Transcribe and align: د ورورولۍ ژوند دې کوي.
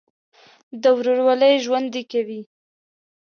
د 0.81 0.83
ورورولۍ 0.97 1.53
ژوند 1.65 1.87
دې 1.93 2.03
کوي. 2.11 2.41